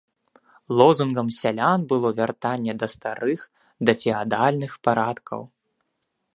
Лозунгам 0.77 1.27
сялян 1.39 1.81
было 1.91 2.09
вяртанне 2.21 2.73
да 2.85 2.89
старых 2.95 3.39
дафеадальных 3.91 4.71
парадкаў. 4.89 5.41